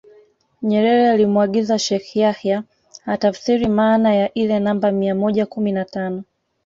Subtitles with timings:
[0.61, 2.63] Nyerere alimuagiza Sheikh Yahya
[3.05, 6.23] atafsiri maana ya ile namba mia moja kumi na tano